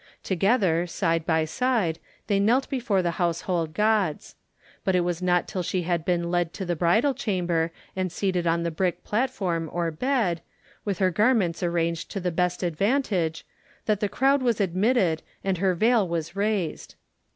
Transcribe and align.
Together, 0.23 0.87
side 0.87 1.27
by 1.27 1.45
side, 1.45 1.99
they 2.25 2.39
knelt 2.39 2.67
before 2.69 3.03
the 3.03 3.19
household 3.21 3.71
gods. 3.75 4.33
But 4.83 4.95
it 4.95 5.01
was 5.01 5.21
not 5.21 5.47
till 5.47 5.61
she 5.61 5.83
had 5.83 6.03
been 6.05 6.31
led 6.31 6.53
to 6.55 6.65
the 6.65 6.75
bridal 6.75 7.13
chamber 7.13 7.71
and 7.95 8.11
seated 8.11 8.47
on 8.47 8.63
the 8.63 8.71
brick 8.71 9.03
platform 9.03 9.69
or 9.71 9.91
bed, 9.91 10.41
with 10.83 10.97
her 10.97 11.11
garments 11.11 11.61
arranged 11.61 12.09
to 12.13 12.19
the 12.19 12.31
best 12.31 12.63
advantage, 12.63 13.45
that 13.85 13.99
the 13.99 14.09
crowd 14.09 14.41
was 14.41 14.59
admitted 14.59 15.21
and 15.43 15.59
her 15.59 15.75
veil 15.75 16.07
was 16.07 16.35
raised. 16.35 16.95